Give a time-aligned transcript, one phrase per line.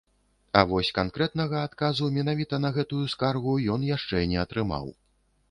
[0.59, 4.93] А вось канкрэтнага адказу менавіта на гэтую скаргу ён яшчэ не атрымаў.